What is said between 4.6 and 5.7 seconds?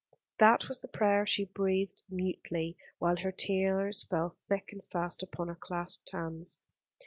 and fast upon her